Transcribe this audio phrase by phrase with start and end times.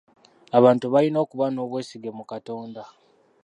[0.57, 2.81] Abantu bayina okuba n'obwesige mu Katonda.